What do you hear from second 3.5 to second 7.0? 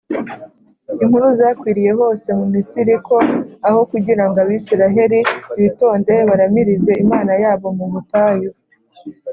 aho kugira ngo abisiraheli bitonde baramirize